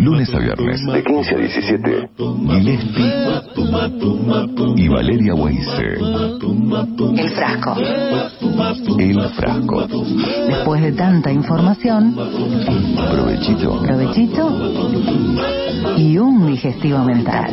[0.00, 2.10] Lunes a viernes, de 15 a 17.
[2.48, 3.12] Gillespie
[4.76, 5.98] y Valeria Weise.
[7.18, 7.76] El frasco.
[8.98, 9.86] El frasco.
[10.48, 13.82] Después de tanta información, Provechito.
[13.82, 14.56] provechito
[15.98, 17.52] y un digestivo mental.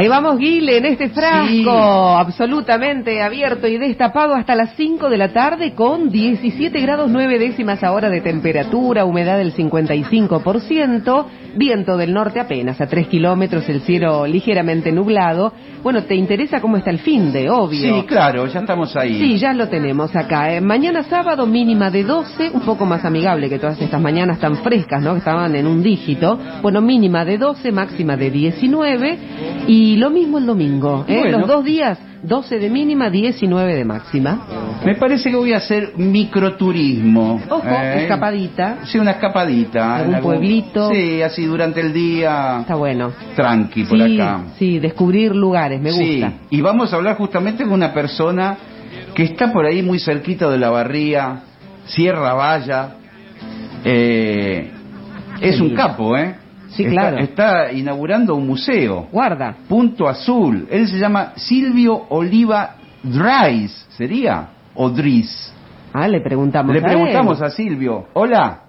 [0.00, 1.70] Ahí vamos, Guile, en este frasco,
[2.16, 7.84] absolutamente abierto y destapado hasta las 5 de la tarde con 17 grados 9 décimas
[7.84, 14.26] ahora de temperatura, humedad del 55%, viento del norte apenas a 3 kilómetros, el cielo
[14.26, 15.52] ligeramente nublado.
[15.82, 18.00] Bueno, ¿te interesa cómo está el fin de, obvio?
[18.00, 19.18] Sí, claro, ya estamos ahí.
[19.18, 20.54] Sí, ya lo tenemos acá.
[20.54, 20.62] eh.
[20.62, 25.02] Mañana sábado mínima de 12, un poco más amigable que todas estas mañanas tan frescas,
[25.02, 25.12] ¿no?
[25.12, 26.38] Que estaban en un dígito.
[26.62, 29.18] Bueno, mínima de 12, máxima de 19
[29.66, 31.04] y lo mismo el domingo.
[31.08, 31.18] ¿eh?
[31.20, 31.38] Bueno.
[31.38, 34.46] Los dos días, 12 de mínima, 19 de máxima.
[34.84, 37.40] Me parece que voy a hacer microturismo.
[37.48, 38.02] Ojo, ¿eh?
[38.02, 38.78] escapadita.
[38.84, 39.96] Sí, una escapadita.
[39.96, 40.90] ¿Algún En pueblito?
[40.90, 42.58] Sí, así durante el día.
[42.60, 43.12] Está bueno.
[43.36, 44.40] Tranqui por sí, acá.
[44.58, 46.32] sí, descubrir lugares, me Sí, gusta.
[46.50, 48.56] y vamos a hablar justamente con una persona
[49.14, 51.40] que está por ahí muy cerquita de la barría,
[51.86, 52.94] Sierra Valla.
[53.84, 54.70] Eh,
[55.40, 56.34] es un capo, ¿eh?
[56.70, 57.18] Sí, Está- claro.
[57.18, 59.08] Está inaugurando un museo.
[59.12, 59.54] Guarda.
[59.68, 60.66] Punto Azul.
[60.70, 64.48] Él se llama Silvio Oliva Dries, ¿sería?
[64.74, 65.52] O Dries.
[65.92, 66.72] Ah, le preguntamos.
[66.74, 67.44] Le a preguntamos él.
[67.46, 68.06] a Silvio.
[68.12, 68.60] Hola.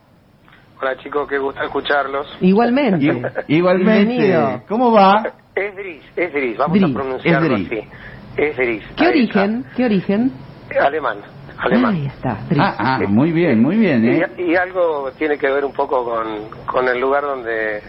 [0.81, 2.25] Hola chicos, qué gusto escucharlos.
[2.41, 3.05] Igualmente.
[3.47, 4.05] I- igualmente.
[4.13, 4.63] Bienvenido.
[4.67, 5.23] ¿Cómo va?
[5.53, 7.83] Es Dries, es Dries, vamos Dries, a pronunciarlo es Dries.
[7.83, 7.89] así.
[8.37, 8.83] Es Dries.
[8.95, 9.65] ¿Qué ahí origen?
[9.75, 10.31] ¿Qué origen?
[10.69, 10.85] está.
[10.87, 11.17] Alemán,
[11.57, 11.95] alemán.
[11.95, 12.37] Ahí está.
[12.57, 14.27] Ah, ah, muy bien, muy bien, ¿eh?
[14.37, 17.81] Y, y algo tiene que ver un poco con, con el lugar donde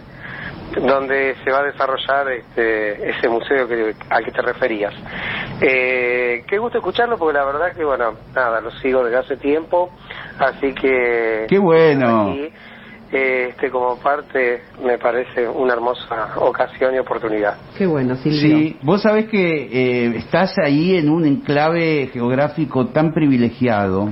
[0.81, 4.95] donde se va a desarrollar este, ese museo que, al que te referías.
[5.61, 9.91] Eh, qué gusto escucharlo porque la verdad que, bueno, nada, lo sigo desde hace tiempo,
[10.39, 11.47] así que...
[11.49, 12.31] Qué bueno.
[12.31, 12.53] aquí,
[13.13, 17.57] este, como parte me parece una hermosa ocasión y oportunidad.
[17.77, 18.41] Qué bueno, Silvio.
[18.41, 24.09] Sí, vos sabés que eh, estás ahí en un enclave geográfico tan privilegiado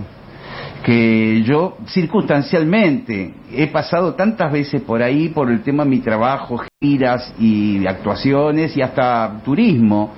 [0.85, 6.63] que yo circunstancialmente he pasado tantas veces por ahí por el tema de mi trabajo,
[6.81, 10.13] giras y actuaciones y hasta turismo.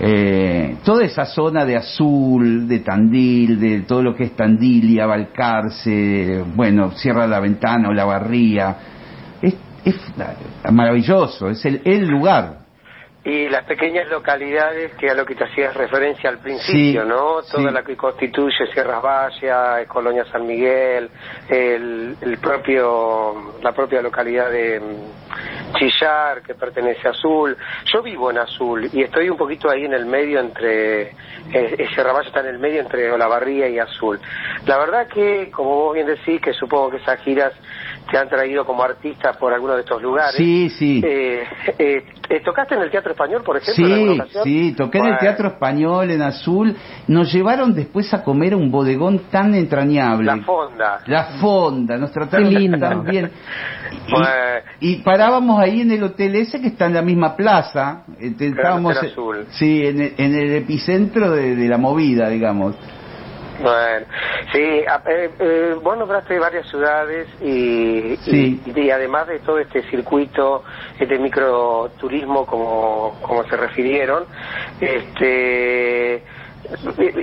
[0.00, 6.44] Eh, toda esa zona de Azul, de Tandil, de todo lo que es Tandilia, Balcarce,
[6.54, 8.76] bueno, Sierra de la Ventana o La Barría,
[9.42, 9.54] es,
[9.84, 9.96] es
[10.70, 12.67] maravilloso, es el, el lugar.
[13.24, 17.42] Y las pequeñas localidades que a lo que te hacías referencia al principio, Sí, ¿no?
[17.42, 17.74] Toda sí.
[17.74, 21.10] la que constituye Sierras Vallas, Colonia San Miguel,
[21.48, 27.56] el, el propio, la propia localidad de mm, Chillar, que pertenece a Azul.
[27.92, 31.12] Yo vivo en Azul y estoy un poquito ahí en el medio entre, eh,
[31.52, 34.18] eh, Sierra está en el medio entre Olavarría y Azul.
[34.66, 37.52] La verdad que, como vos bien decís, que supongo que esas giras
[38.10, 40.34] te han traído como artista por alguno de estos lugares.
[40.36, 41.02] Sí, sí.
[41.04, 41.42] Eh,
[41.78, 43.86] eh, eh, ¿Tocaste en el Teatro Español, por ejemplo?
[43.86, 44.44] en Sí, ocasión?
[44.44, 46.74] sí, toqué en el Teatro Español en Azul.
[47.06, 50.24] Nos llevaron después a comer a un bodegón tan entrañable.
[50.26, 51.00] La Fonda.
[51.06, 53.30] La fonda, nos trataron tan bien.
[54.06, 54.26] Y, Bueno.
[54.80, 58.04] y parábamos ahí en el hotel ese que está en la misma plaza.
[58.20, 59.46] Eh, Estábamos, Hotel Azul.
[59.50, 62.74] sí, en el, en el epicentro de, de la movida, digamos.
[63.60, 64.06] Bueno,
[64.52, 68.62] sí, eh, eh, vos nombraste varias ciudades y, Sí.
[68.66, 70.62] y, y además de todo este circuito
[70.98, 74.24] de microturismo como, como se refirieron,
[74.80, 76.22] este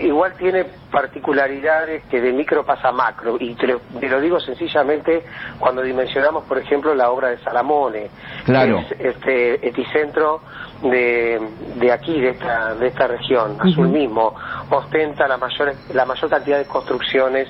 [0.02, 4.40] igual tiene particularidades que de micro pasa a macro y te lo, te lo digo
[4.40, 5.24] sencillamente
[5.60, 8.10] cuando dimensionamos por ejemplo la obra de Salamone
[8.46, 8.84] Claro.
[8.88, 10.42] que es este epicentro
[10.82, 11.40] de,
[11.76, 14.34] de aquí de esta de esta región Azul mismo
[14.70, 17.48] ostenta la mayor la mayor cantidad de construcciones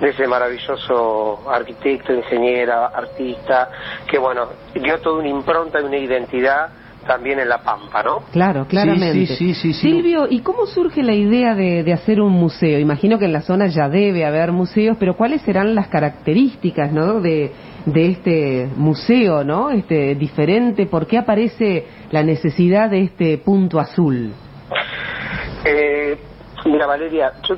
[0.00, 3.70] de ese maravilloso arquitecto ingeniera artista
[4.06, 6.68] que bueno dio toda una impronta y una identidad
[7.06, 8.22] también en la Pampa, ¿no?
[8.32, 9.26] Claro, claramente.
[9.26, 9.80] sí, sí, sí, sí.
[9.80, 12.78] Silvio, ¿y cómo surge la idea de, de hacer un museo?
[12.78, 17.20] Imagino que en la zona ya debe haber museos, pero ¿cuáles serán las características, ¿no?
[17.20, 17.52] De,
[17.86, 19.70] de este museo, ¿no?
[19.70, 24.32] Este diferente, ¿por qué aparece la necesidad de este punto azul?
[25.64, 26.18] Eh,
[26.64, 27.56] mira, Valeria, yo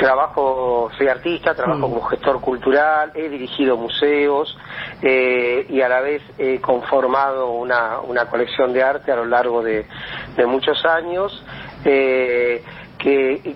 [0.00, 1.82] trabajo, soy artista, trabajo Sí.
[1.82, 4.56] como gestor cultural, he dirigido museos
[5.02, 9.62] eh, y a la vez he conformado una, una colección de arte a lo largo
[9.62, 9.86] de,
[10.36, 11.44] de muchos años
[11.84, 12.62] eh,
[12.98, 13.54] que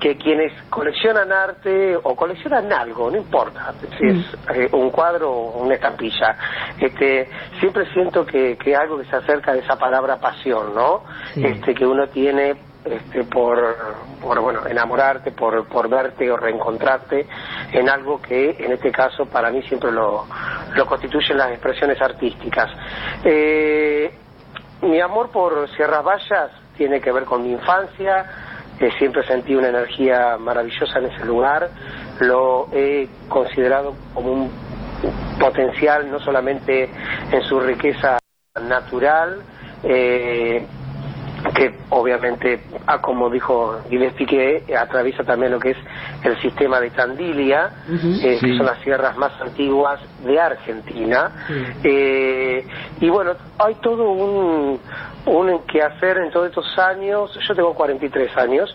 [0.00, 5.62] que quienes coleccionan arte o coleccionan algo, no importa si es eh, un cuadro o
[5.62, 6.38] una estampilla,
[6.80, 7.28] este,
[7.58, 11.02] siempre siento que, que algo que se acerca de esa palabra pasión, ¿no?
[11.34, 11.44] Sí.
[11.44, 12.54] Este, que uno tiene
[12.84, 13.76] este, por,
[14.20, 17.26] bueno enamorarte, por, por verte o reencontrarte
[17.72, 20.26] en algo que en este caso para mí siempre lo,
[20.74, 22.70] lo constituyen las expresiones artísticas.
[23.24, 24.10] Eh,
[24.82, 28.24] mi amor por Sierras Vallas tiene que ver con mi infancia,
[28.78, 31.68] eh, siempre sentí una energía maravillosa en ese lugar,
[32.20, 34.50] lo he considerado como un
[35.38, 36.90] potencial no solamente
[37.30, 38.18] en su riqueza
[38.58, 39.42] natural,
[39.82, 40.66] eh,
[41.60, 45.76] que obviamente, ah, como dijo Gillespie, que atraviesa también lo que es
[46.24, 48.46] el sistema de Tandilia, eh, Sí.
[48.46, 51.30] que son las sierras más antiguas de Argentina.
[51.84, 52.64] Eh,
[53.02, 54.80] y bueno, hay todo un,
[55.26, 58.74] un quehacer en todos estos años, yo tengo 43 años,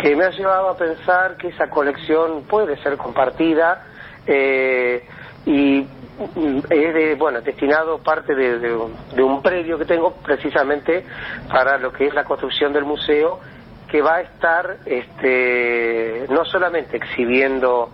[0.00, 3.84] que me ha llevado a pensar que esa colección puede ser compartida
[4.26, 5.04] eh,
[5.44, 5.86] y
[6.24, 11.04] es de, bueno, destinado parte de, de un- de un predio que tengo precisamente
[11.50, 13.40] para lo que es la construcción del museo
[13.88, 17.90] que va a estar este, no solamente exhibiendo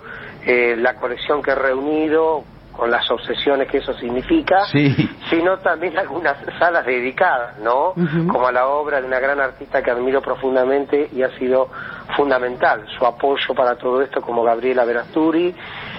[0.47, 4.95] eh, la colección que he reunido con las obsesiones que eso significa, Sí.
[5.31, 7.93] sino también algunas salas dedicadas, ¿no?
[8.31, 11.69] Como a la obra de una gran artista que admiro profundamente y ha sido
[12.17, 15.53] fundamental su apoyo para todo esto, como Gabriela Verasturi,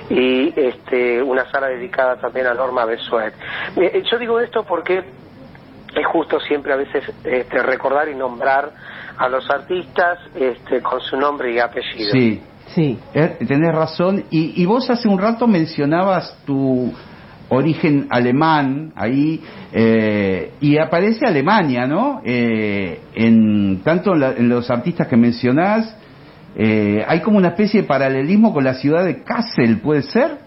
[0.09, 3.33] y este, una sala dedicada también a Norma Besuet.
[3.75, 4.97] Eh, Yo digo esto porque
[5.95, 8.71] es justo siempre a veces este, recordar y nombrar
[9.17, 12.11] a los artistas este, con su nombre y apellido.
[12.11, 12.41] Sí,
[12.75, 12.99] Sí.
[13.15, 14.25] eh, tenés razón.
[14.29, 16.93] Y, y vos hace un rato mencionabas tu
[17.49, 19.41] origen alemán ahí
[19.73, 22.21] eh, y aparece Alemania, ¿no?
[22.23, 25.95] Eh, en tanto en, la- en los artistas que mencionás
[26.55, 30.37] eh, hay como una especie de paralelismo con la ciudad de Kassel, ¿puede ser?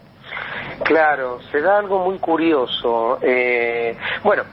[0.83, 3.19] Claro, se da algo muy curioso.
[3.21, 4.43] Eh, bueno,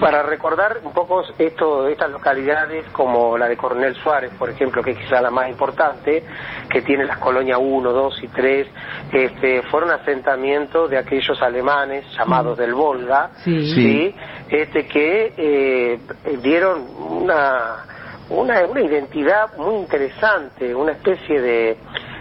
[0.00, 4.92] para recordar un poco esto, estas localidades como la de Coronel Suárez, por ejemplo, que
[4.92, 6.22] es quizá la más importante,
[6.70, 8.66] que tiene las colonias 1, 2 y 3,
[9.12, 13.74] este, fueron asentamientos de aquellos alemanes llamados del Volga, Sí.
[13.74, 14.14] ¿sí?
[14.50, 15.98] Este, que eh,
[16.42, 17.84] dieron una,
[18.30, 21.78] una, una identidad muy interesante, una especie de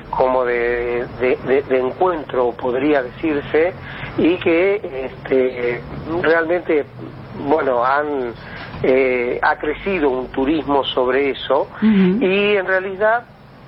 [0.10, 3.74] como de, de, de- de encuentro podría decirse
[4.18, 4.76] y que
[5.16, 5.82] este,
[6.22, 6.86] realmente
[7.46, 8.34] bueno han
[8.84, 11.68] eh, ha crecido un turismo sobre eso.
[12.24, 13.24] Y en realidad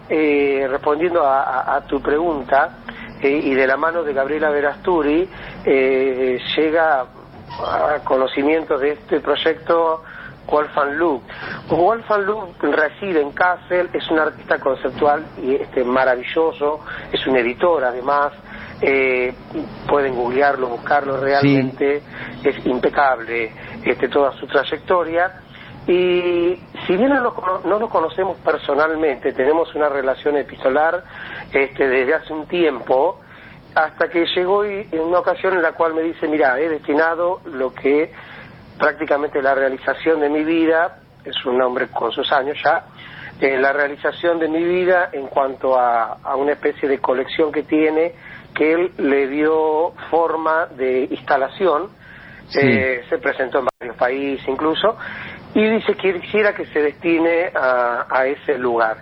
[0.09, 2.77] eh, respondiendo a, a- a tu pregunta
[3.21, 5.29] eh, y de la mano de Gabriela Verasturi
[5.65, 10.03] eh, llega a conocimiento de este proyecto
[10.49, 11.25] Wolfgang Luke.
[11.69, 16.79] Wolfgang Luke reside en Kassel, es un artista conceptual y este maravilloso,
[17.11, 18.33] es un editor además,
[18.81, 19.33] eh,
[19.87, 22.01] pueden googlearlo, buscarlo realmente,
[22.43, 23.51] es impecable
[23.83, 25.41] este, toda su trayectoria.
[25.87, 26.55] Y
[26.85, 31.03] si bien no lo, no lo conocemos personalmente, tenemos una relación epistolar
[31.51, 33.19] este, desde hace un tiempo,
[33.73, 37.41] hasta que llegó y- en una ocasión en la cual me dice, mira, he destinado
[37.45, 38.11] lo que
[38.79, 42.85] prácticamente la realización de mi vida, es un hombre con sus años ya,
[43.39, 47.63] eh, la realización de mi vida en cuanto a, a una especie de colección que
[47.63, 48.13] tiene,
[48.55, 51.89] que él le dio forma de instalación,
[52.49, 52.57] Sí.
[52.63, 54.97] eh, se presentó en varios países incluso,
[55.53, 58.97] y dice que quisiera que se destine a, a ese lugar.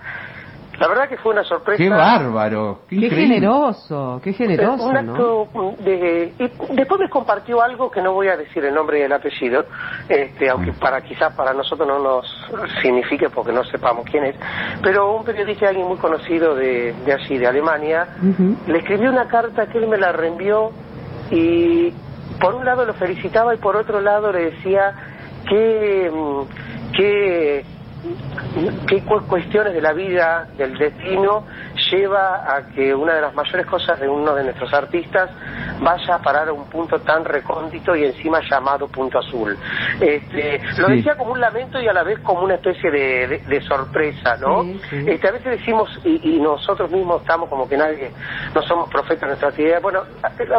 [0.79, 1.81] La verdad que fue una sorpresa.
[1.81, 2.81] ¡Qué bárbaro!
[2.87, 4.99] ¡Qué, generoso, qué generoso, un ¿no?
[4.99, 5.47] acto
[5.83, 9.11] de y después me compartió algo que no voy a decir el nombre y el
[9.11, 9.65] apellido
[10.07, 12.25] este aunque para quizás para nosotros no nos
[12.81, 14.35] signifique porque no sepamos quién es
[14.81, 18.07] pero un periodista alguien muy conocido de, de allí de Alemania
[18.67, 20.71] le escribió una carta que él me la reenvió
[21.31, 21.91] y
[22.39, 24.93] por un lado lo felicitaba y por otro lado le decía
[25.47, 27.65] que mm, que
[28.87, 31.45] qué cu- cuestiones de la vida, del destino,
[31.91, 35.29] lleva a que una de las mayores cosas de uno de nuestros artistas
[35.79, 39.57] vaya a parar a un punto tan recóndito y encima llamado punto azul.
[39.99, 43.37] Este, Lo decía como un lamento y a la vez como una especie de, de-
[43.39, 44.63] de sorpresa, ¿no?
[44.63, 45.05] Sí, sí.
[45.07, 48.11] Este, a veces decimos, y, y nosotros mismos estamos como que nadie,
[48.53, 50.01] no somos profetas en nuestra actividad, bueno,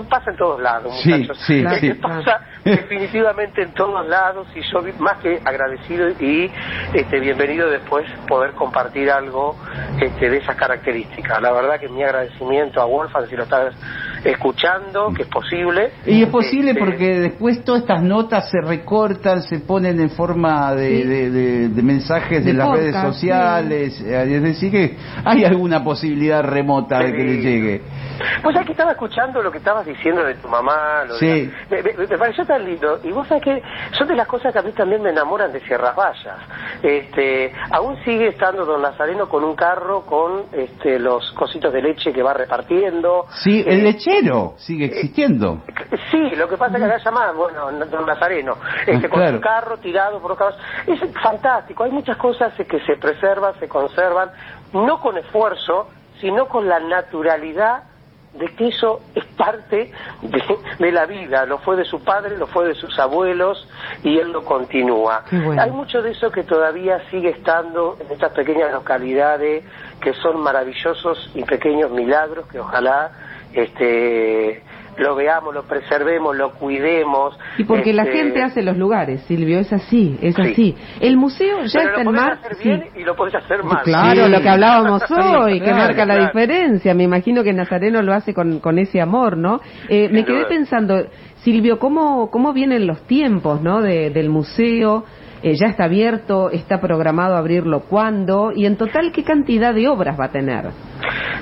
[0.09, 1.39] pasa en todos lados, Sí, muchachos.
[1.47, 1.65] sí.
[2.03, 6.51] Pasa definitivamente en todos lados y yo más que agradecido y
[6.95, 9.57] este bienvenido después poder compartir algo
[10.01, 11.18] este, de esas características.
[11.41, 13.75] La verdad que mi agradecimiento a Wolfgang, si lo estás
[14.25, 15.91] escuchando, que es posible.
[16.07, 20.75] Y es posible Este, porque después todas estas notas se recortan, se ponen en forma
[20.75, 21.03] de, Sí.
[21.05, 24.01] de- de- de mensajes de, De las podcast, redes sociales.
[24.01, 27.83] eh, Es decir, que hay alguna posibilidad remota de que le llegue.
[28.43, 31.05] Pues aquí estaba escuchando lo que estabas diciendo de tu mamá.
[31.07, 32.99] Lo de la- me, me- me pareció tan lindo.
[33.05, 35.61] Y vos sabés que son de las cosas que a mí también me enamoran de
[35.61, 36.39] Sierras Vallas.
[36.83, 42.13] Este, aún sigue estando don Nazareno con un carro con este, los cositos de leche
[42.13, 43.27] que va repartiendo.
[43.43, 45.63] Sí, el Eh, lechero sigue existiendo.
[46.11, 49.41] Sí, lo que pasa es que acá llaman, bueno, don Nazareno, este, Ah, con su
[49.41, 50.59] carro tirado por los carros.
[50.87, 54.31] Es fantástico, hay muchas cosas que se preservan, se conservan,
[54.73, 55.89] no con esfuerzo,
[56.21, 57.85] sino con la naturalidad
[58.35, 59.91] de que eso es parte
[60.23, 60.43] de,
[60.79, 63.67] de la vida, lo fue de su padre, lo fue de sus abuelos
[64.03, 65.25] y él lo continúa.
[65.31, 65.61] Bueno.
[65.61, 69.65] Hay mucho de eso que todavía sigue estando en estas pequeñas localidades
[70.01, 73.11] que son maravillosos y pequeños milagros que ojalá
[73.53, 74.63] este
[74.99, 77.39] lo veamos, lo preservemos, lo cuidemos.
[77.57, 80.43] Y porque la este, gente hace los lugares, Silvio, es así, es Sí.
[80.43, 80.77] así.
[81.01, 82.33] El museo ya pero está lo en marcha.
[82.47, 83.83] hacer bien y lo podés hacer mal.
[83.85, 84.31] Claro, Sí.
[84.33, 86.95] lo que hablábamos Sí, hoy, que claro, marca la diferencia.
[86.95, 89.61] Me imagino que Nazareno lo hace con, con ese amor, ¿no?
[89.89, 91.01] Eh, me quedé pensando,
[91.45, 93.81] Silvio, ¿cómo, cómo vienen los tiempos, ¿no?
[93.81, 95.05] De- del museo.
[95.43, 100.19] Eh, ya está abierto, está programado abrirlo cuándo y en total qué cantidad de obras
[100.19, 100.67] va a tener.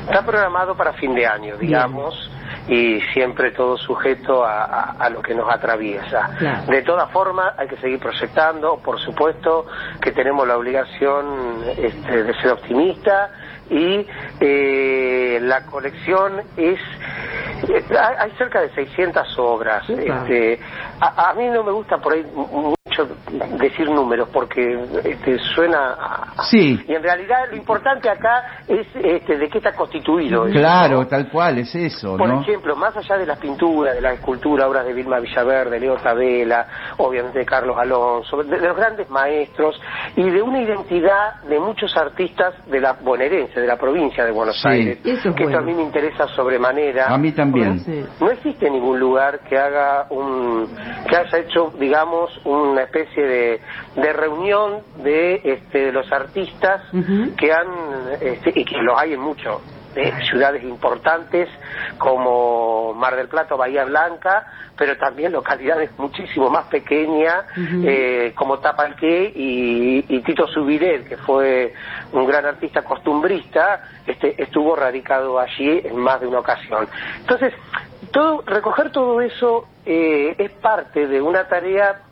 [0.09, 2.31] Está programado para fin de año, digamos,
[2.69, 6.31] y siempre todo sujeto a, a- a lo que nos atraviesa.
[6.39, 6.67] Claro.
[6.71, 9.67] De todas formas, hay que seguir proyectando, por supuesto
[10.01, 11.27] que tenemos la obligación
[11.77, 13.31] este, de ser optimista
[13.71, 14.07] y
[14.41, 16.79] eh, la colección es...
[17.69, 17.85] eh,
[18.19, 19.89] hay, cerca de 600 obras.
[19.91, 20.61] Este,
[21.01, 23.09] a, a mí no me gusta por ahí mucho
[23.59, 25.95] decir números porque este, suena...
[25.99, 26.79] a- Sí.
[26.87, 30.47] y en realidad lo importante acá es este, de qué está constituido.
[30.47, 31.07] eso, Claro, ¿no?
[31.09, 32.41] tal cual, es eso, Por ¿no?
[32.43, 36.67] ejemplo, más allá de las pinturas, de la escultura, obras de Vilma Villaverde, Leo Tabela,
[36.99, 39.81] obviamente de Carlos Alonso, de, de los grandes maestros
[40.15, 44.61] y de una identidad de muchos artistas de la bonaerense, de la provincia de Buenos
[44.61, 44.69] Sí.
[44.69, 45.49] Aires, Eso es que bueno.
[45.51, 47.07] esto a mí me interesa sobremanera.
[47.13, 47.83] A mí también.
[48.21, 50.69] No existe ningún lugar que haga un
[51.09, 53.61] que haya hecho, digamos, una especie de,
[53.97, 56.83] de reunión de, este, de los artistas
[57.37, 57.67] que han
[58.21, 59.61] este, y que los hay en muchos
[59.97, 61.49] de ciudades importantes
[61.99, 69.33] como Mar del Plata Bahía Blanca, pero también localidades muchísimo más pequeñas eh, como Tapalqué
[69.35, 71.73] y, y Tito Subiret, que fue
[72.13, 76.87] un gran artista costumbrista, este, estuvo radicado allí en más de una ocasión.
[77.21, 77.55] Entonces,
[78.13, 82.03] todo, recoger todo eso eh, es parte de una tarea,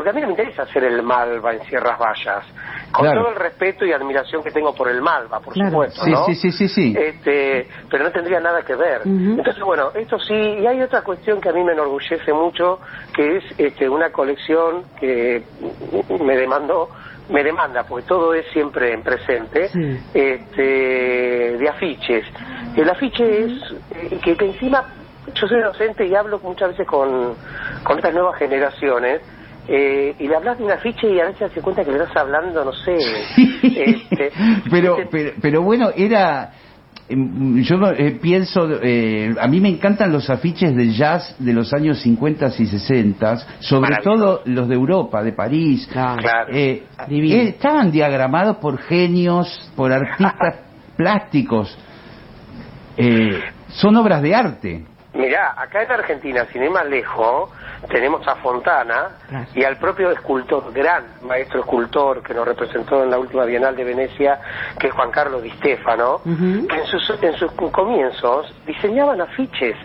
[0.00, 2.42] porque a mí no me interesa hacer el Malva en Sierras Vallas,
[2.90, 3.20] con Claro.
[3.20, 5.72] todo el respeto y admiración que tengo por el Malva, por Claro.
[5.72, 6.24] supuesto, Sí, ¿no?
[6.24, 6.94] sí, sí, sí, sí.
[6.98, 9.02] Este, pero no tendría nada que ver.
[9.04, 12.80] Entonces, bueno, esto sí, y hay otra cuestión que a mí me enorgullece mucho,
[13.14, 15.42] que es este, una colección que
[16.18, 16.88] me demandó,
[17.28, 19.98] me demanda, porque todo es siempre en presente, Sí.
[20.14, 22.24] este, de afiches.
[22.74, 23.52] El afiche es,
[23.96, 24.82] eh, que, que encima,
[25.34, 27.34] yo soy docente y hablo muchas veces con,
[27.84, 29.20] con estas nuevas generaciones,
[29.72, 32.16] eh, y le hablas de un afiche y a veces se cuenta que le estás
[32.16, 32.96] hablando, no sé.
[33.62, 34.32] este,
[34.70, 36.50] pero, este, pero, pero bueno, era.
[37.08, 41.52] em, Yo no, eh, pienso, eh, a mí me encantan los afiches de jazz de
[41.52, 45.88] los años 50 y 60, sobre todo los de Europa, de París.
[45.92, 46.20] Claro.
[46.20, 46.52] Claro.
[46.52, 50.56] Eh, eh, estaban diagramados por genios, por artistas
[50.96, 51.78] plásticos.
[52.96, 54.84] Eh, son obras de arte.
[55.14, 57.50] Mirá, acá en Argentina, sin ir más lejos,
[57.88, 59.08] tenemos a Fontana
[59.54, 63.84] y al propio escultor, gran maestro escultor que nos representó en la última Bienal de
[63.84, 64.40] Venecia,
[64.78, 69.76] que es Juan Carlos Di Stefano, que en sus, en sus comienzos diseñaban afiches.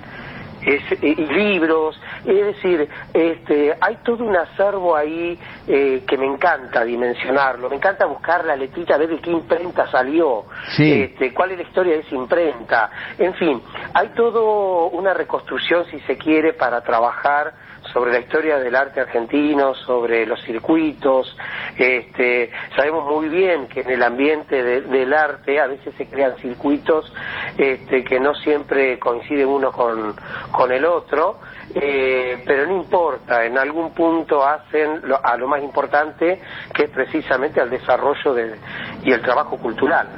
[0.62, 5.38] es- y, y libros, es decir, este, hay todo un acervo ahí
[5.68, 10.46] eh, que me encanta dimensionarlo, me encanta buscar la letrita, ver de qué imprenta salió,
[10.76, 11.04] Sí.
[11.04, 13.62] este, cuál es la historia de esa imprenta, en fin,
[13.94, 17.54] hay todo una reconstrucción, si se quiere, para trabajar
[17.96, 21.34] sobre la historia del arte argentino, sobre los circuitos.
[21.78, 26.36] Este, sabemos muy bien que en el ambiente de- del arte a veces se crean
[26.40, 27.10] circuitos
[27.58, 30.14] este, que no siempre coinciden uno con,
[30.52, 31.40] con el otro,
[31.74, 36.42] eh, pero no importa, en algún punto hacen lo- a lo más importante,
[36.74, 38.56] que es precisamente al desarrollo de-
[39.04, 40.10] y el trabajo cultural.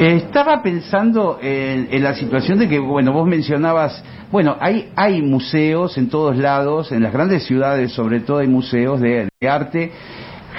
[0.00, 5.96] Estaba pensando en, en la situación de que, bueno, vos mencionabas, bueno, hay, hay museos
[5.96, 9.92] en todos lados, en las grandes ciudades sobre todo hay museos de, de arte.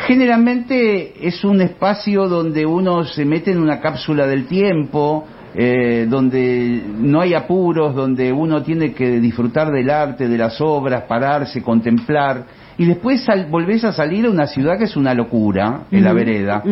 [0.07, 5.25] Generalmente es un espacio donde uno se mete en una cápsula del tiempo,
[5.55, 11.03] eh, donde no hay apuros, donde uno tiene que disfrutar del arte, de las obras,
[11.03, 12.45] pararse, contemplar,
[12.77, 16.13] y después sal, volvés a salir a una ciudad que es una locura, en la
[16.13, 16.63] vereda.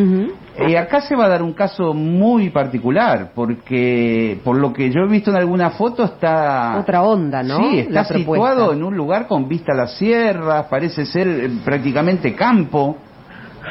[0.58, 5.00] Eh, acá se va a dar un caso muy particular, porque por lo que yo
[5.02, 6.76] he visto en alguna foto está...
[6.78, 7.58] Otra onda, ¿no?
[7.58, 12.34] Sí, está situado en un lugar con vista a las sierras, parece ser eh, prácticamente
[12.34, 12.96] campo.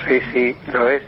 [0.08, 1.04] Sí, sí, lo es.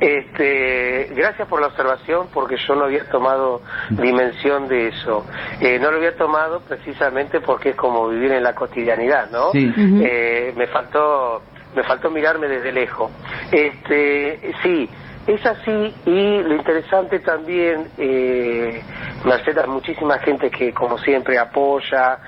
[0.00, 5.26] Este, gracias por la observación porque yo no había tomado dimensión de eso.
[5.60, 9.50] Eh, no lo había tomado precisamente porque es como vivir en la cotidianidad, ¿no?
[9.52, 9.72] Sí.
[9.76, 11.42] Eh, me faltó,
[11.74, 13.10] me faltó mirarme desde lejos.
[13.50, 14.88] Este, sí.
[15.26, 18.80] Es así y lo interesante también, eh,
[19.24, 22.18] Mercedes, hay muchísima gente que como siempre apoya,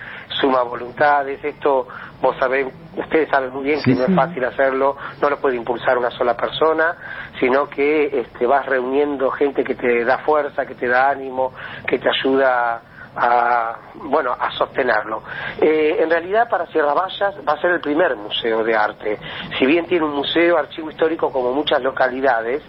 [0.40, 1.86] suma voluntades, esto
[2.20, 5.98] vos sabés, ustedes saben muy bien que no es fácil hacerlo, no lo puede impulsar
[5.98, 6.96] una sola persona,
[7.38, 11.52] sino que este, vas reuniendo gente que te da fuerza, que te da ánimo,
[11.86, 12.82] que te ayuda
[13.16, 15.22] a bueno a sostenerlo.
[15.60, 19.18] Eh, en realidad para Sierra Vallas va a ser el primer museo de arte.
[19.58, 22.62] Si bien tiene un museo, archivo histórico como muchas localidades,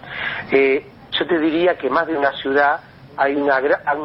[0.50, 2.80] eh, yo te diría que más de una ciudad
[3.20, 3.60] hay, una,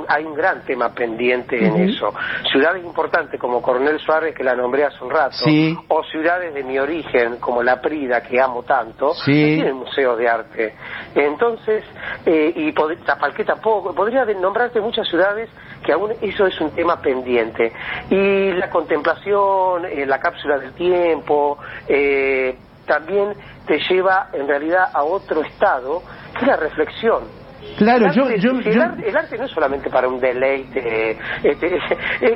[0.10, 2.14] hay un gran tema pendiente en eso.
[2.52, 5.78] Ciudades importantes como Coronel Suárez, que la nombré hace un rato, Sí.
[5.88, 9.32] o ciudades de mi origen, como La Prida, que amo tanto, Sí.
[9.32, 10.76] no tienen museos de arte.
[11.16, 11.84] Entonces,
[12.26, 15.50] eh, y pod- Tapalqué tampoco, podría nombrarte muchas ciudades
[15.84, 17.72] que aún eso es un tema pendiente.
[18.10, 21.58] Y la contemplación, eh, la cápsula del tiempo,
[21.88, 23.34] eh, también
[23.66, 26.02] te lleva en realidad a otro estado,
[26.34, 27.45] que es la reflexión.
[27.78, 30.20] Claro, El yo, arte- yo, el, yo- arte, el arte no es solamente para un
[30.20, 31.84] deleite, este, es,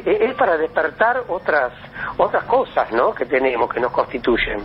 [0.06, 1.72] es para despertar otras
[2.18, 3.14] otras cosas, ¿no?
[3.14, 4.60] Que tenemos, que nos constituyen.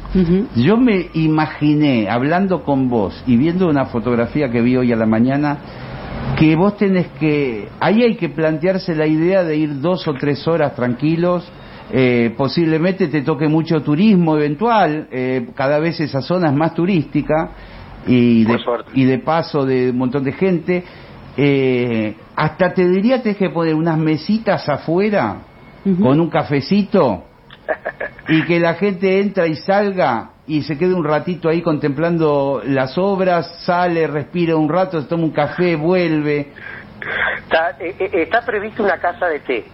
[0.57, 5.07] Yo me imaginé, hablando con vos y viendo una fotografía que vi hoy a la
[5.07, 5.59] mañana,
[6.37, 10.47] que vos tenés que, ahí hay que plantearse la idea de ir dos o tres
[10.49, 11.49] horas tranquilos,
[11.93, 17.51] eh, posiblemente te toque mucho turismo eventual, eh, cada vez esa zona es más turística
[18.07, 18.59] y de,
[18.95, 20.85] y paso de un montón de gente.
[21.37, 25.39] Eh, hasta te diría tenés que poner unas mesitas afuera
[26.01, 27.25] con un cafecito
[28.29, 32.99] y que la gente entra y salga y se quede un ratito ahí contemplando las
[32.99, 36.49] obras, sale, respira un rato, se toma un café, vuelve.
[37.43, 39.65] Está, eh, eh, está previsto una casa de té,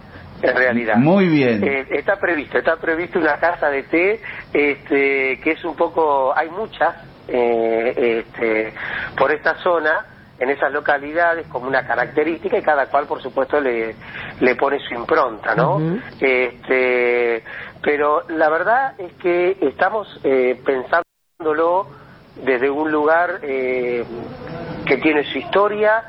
[0.41, 0.95] en realidad.
[0.95, 1.63] Muy bien.
[1.63, 4.19] Eh, está previsto, está previsto una casa de té,
[4.53, 6.95] este, que es un poco, hay muchas,
[7.27, 8.73] eh, este,
[9.17, 10.05] por esta zona,
[10.39, 13.95] en esas localidades, como una característica, y cada cual, por supuesto, le,
[14.39, 15.77] le pone su impronta, ¿no?
[16.19, 17.43] Este,
[17.81, 21.87] pero la verdad es que estamos eh, pensándolo
[22.43, 24.03] desde un lugar eh,
[24.85, 26.03] que tiene su historia,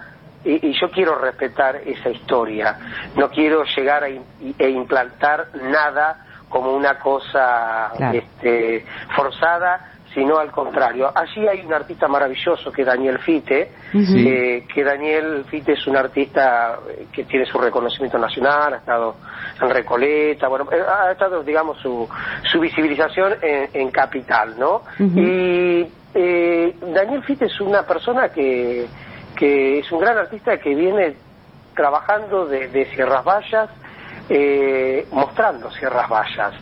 [0.45, 2.77] y, y yo quiero respetar esa historia.
[3.17, 4.25] No quiero llegar a in-
[4.59, 8.19] e implantar nada como una cosa Claro.
[8.19, 11.11] este, forzada, sino al contrario.
[11.15, 14.29] Allí hay un artista maravilloso que es Daniel Fite, Sí.
[14.29, 19.17] eh, que Daniel Fite es un artista eh, que tiene su reconocimiento nacional, ha estado
[19.61, 22.09] en Recoleta, bueno, eh, ha estado, digamos, su,
[22.51, 24.83] su visibilización en, en Capital, ¿no?
[24.99, 28.87] Y eh, Daniel Fite es una persona que,
[29.37, 31.15] que es un gran artista que viene
[31.75, 33.71] trabajando de, de Sierras Vallas,
[34.29, 36.55] eh, mostrando Sierras Vallas.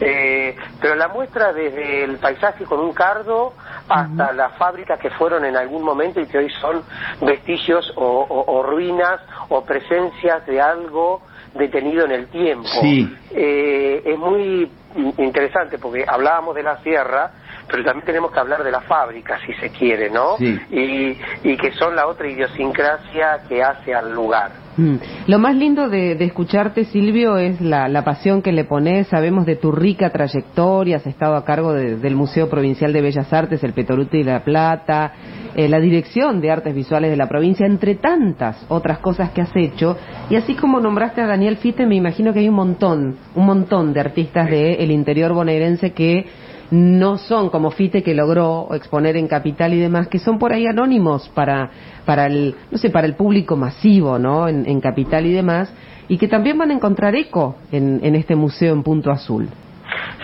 [0.00, 3.54] Eh, pero la muestra desde el paisaje con un cardo
[3.88, 6.82] hasta las fábricas que fueron en algún momento y que hoy son
[7.20, 11.22] vestigios o, o- o ruinas o presencias de algo
[11.54, 12.66] detenido en el tiempo.
[12.80, 13.16] Sí.
[13.30, 17.30] Eh, es muy in- interesante porque hablábamos de la sierra,
[17.70, 20.36] pero también tenemos que hablar de la fábrica, si se quiere, ¿no?
[20.38, 20.58] Sí.
[20.70, 21.18] Y,
[21.50, 24.50] y que son la otra idiosincrasia que hace al lugar.
[24.76, 24.96] Mm.
[25.28, 29.06] Lo más lindo de, de escucharte, Silvio, es la, la pasión que le pones.
[29.06, 33.32] Sabemos de tu rica trayectoria, has estado a cargo de- del Museo Provincial de Bellas
[33.32, 35.12] Artes, el Petoruti de la Plata,
[35.54, 39.52] eh, la Dirección de Artes Visuales de la provincia, entre tantas otras cosas que has
[39.54, 39.96] hecho.
[40.28, 43.92] Y así como nombraste a Daniel Fite, me imagino que hay un montón, un montón
[43.92, 46.26] de artistas del interior bonaerense que
[46.70, 50.66] no son como Fite que logró exponer en Capital y demás, que son por ahí
[50.66, 51.70] anónimos para,
[52.04, 54.48] para el, no sé, para el público masivo, ¿no?
[54.48, 55.72] En, en Capital y demás,
[56.08, 59.48] y que también van a encontrar eco en, este museo en Punto Azul.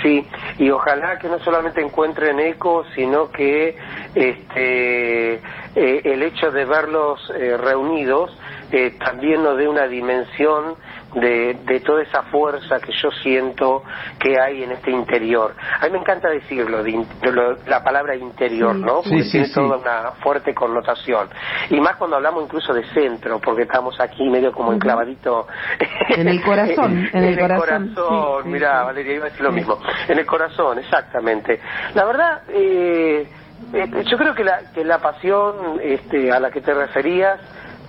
[0.02, 0.24] Sí,
[0.58, 3.76] y ojalá que no solamente encuentren eco, sino que
[4.14, 5.40] este, eh,
[6.04, 8.36] el hecho de verlos eh, reunidos
[8.72, 10.74] eh, también nos dé una dimensión
[11.14, 13.82] de, de toda esa fuerza que yo siento
[14.18, 15.54] que hay en este interior.
[15.80, 16.92] A mí me encanta decirlo, de
[17.32, 18.82] lo- la palabra interior, Sí.
[18.82, 18.94] ¿no?
[19.02, 19.54] Porque sí, tiene sí.
[19.54, 21.28] toda una fuerte connotación.
[21.70, 25.46] Y más cuando hablamos incluso de centro, porque estamos aquí medio como enclavadito.
[26.16, 28.84] En el corazón, en el corazón, corazón, mirá.
[28.84, 29.78] Valeria, iba a decir lo mismo.
[30.08, 31.60] En el corazón, exactamente.
[31.94, 33.28] La verdad, eh,
[33.72, 37.40] eh, yo creo que la, que la pasión este, a la que te referías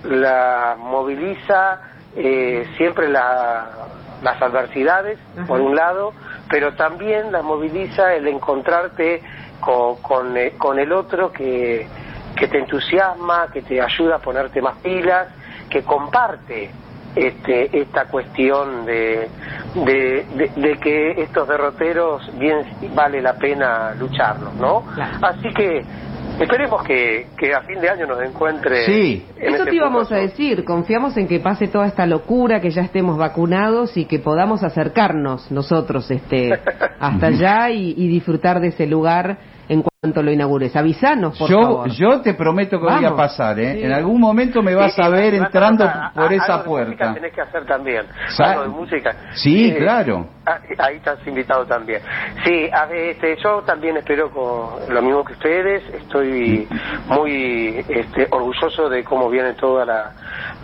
[0.04, 1.80] la moviliza
[2.16, 3.68] eh, siempre la-
[4.22, 6.12] las adversidades, por un lado,
[6.48, 9.22] pero también la moviliza el encontrarte
[9.60, 11.86] con, con, eh, con el otro que,
[12.36, 15.28] que te entusiasma, que te ayuda a ponerte más pilas,
[15.68, 16.70] que comparte
[17.16, 19.28] este, esta cuestión de,
[19.74, 24.82] de, de- de que estos derroteros bien vale la pena lucharlos, ¿no?
[24.94, 25.18] Claro.
[25.26, 25.84] Así que
[26.40, 28.84] esperemos que, que a fin de año nos encuentre.
[28.86, 29.24] Sí.
[29.36, 30.14] en Eso este te íbamos punto.
[30.14, 34.18] a decir, confiamos en que pase toda esta locura, que ya estemos vacunados y que
[34.18, 36.50] podamos acercarnos nosotros este,
[37.00, 40.74] hasta allá y, y disfrutar de ese lugar en cuanto lo inaugures.
[40.74, 41.88] Avisanos, por yo, favor.
[41.90, 43.74] yo te prometo que voy a pasar, ¿eh?
[43.74, 43.84] Sí.
[43.84, 46.84] En algún momento me vas Sí, a ver vas entrando por a- esa algo de
[46.86, 47.14] música puerta.
[47.14, 48.06] tenés que hacer también.
[48.38, 49.16] Algo de música.
[49.34, 50.26] Sí, claro.
[50.46, 52.02] ah, Ahí estás invitado también.
[52.44, 55.82] Sí, a ver, este, yo también espero con lo mismo que ustedes.
[55.94, 56.66] Estoy
[57.08, 60.12] muy este, orgulloso de cómo viene toda la,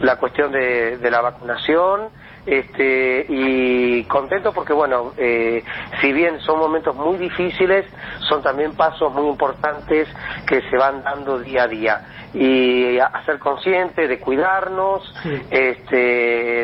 [0.00, 2.08] la cuestión de, de la vacunación.
[2.50, 5.62] Este, y contento porque, bueno, eh,
[6.00, 7.84] si bien son momentos muy difíciles,
[8.28, 10.08] son también pasos muy importantes
[10.46, 12.00] que se van dando día a día.
[12.32, 15.42] Y a, a ser consciente de cuidarnos, Sí.
[15.50, 15.96] este,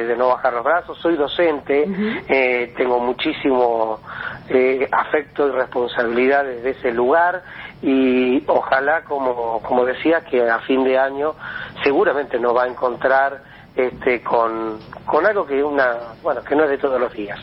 [0.06, 0.96] de no bajar los brazos.
[0.98, 1.84] Soy docente,
[2.28, 4.00] eh, tengo muchísimo
[4.48, 7.42] eh, afecto y responsabilidad desde ese lugar
[7.82, 11.34] y ojalá, como, como decía, que a fin de año
[11.82, 13.42] seguramente nos va a encontrar
[13.76, 17.38] este, con, con algo que una, bueno, que no es de todos los días.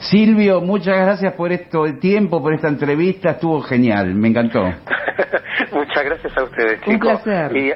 [0.00, 4.62] Silvio, muchas gracias por esto de tiempo, por esta entrevista, estuvo genial, me encantó.
[5.72, 7.20] Muchas gracias a ustedes, Un chicos.
[7.22, 7.56] placer.
[7.56, 7.72] Y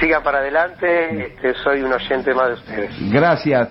[0.00, 3.12] sigan para adelante, este, soy un oyente más de ustedes.
[3.12, 3.66] Gracias.